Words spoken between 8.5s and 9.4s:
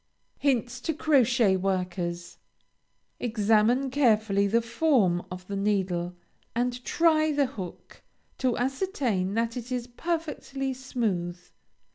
ascertain